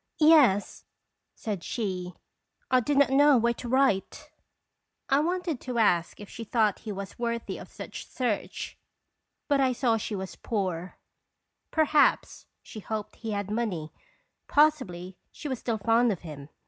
"Yes," 0.35 0.83
said 1.35 1.63
she. 1.63 2.15
"I 2.71 2.79
did 2.79 2.97
not 2.97 3.11
know 3.11 3.37
where 3.37 3.53
to 3.53 3.69
write." 3.69 4.31
I 5.09 5.19
wanted 5.19 5.61
to 5.61 5.77
ask 5.77 6.19
if 6.19 6.27
she 6.27 6.43
thought 6.43 6.79
he 6.79 6.91
was 6.91 7.19
worthy 7.19 7.59
of 7.59 7.69
such 7.71 8.07
search, 8.07 8.79
but 9.47 9.61
I 9.61 9.73
saw 9.73 9.97
she 9.97 10.15
was 10.15 10.31
Second 10.31 10.41
Qlarir 10.49 10.73
tiOins." 10.73 10.93
239 11.75 11.77
poor. 11.77 11.83
Perhaps 11.85 12.45
she 12.63 12.79
hoped 12.79 13.15
he 13.17 13.29
had 13.33 13.51
money. 13.51 13.93
Pos 14.47 14.77
sibly 14.79 15.17
she 15.31 15.47
was 15.47 15.59
still 15.59 15.77
fond 15.77 16.11
of 16.11 16.21
him. 16.21 16.49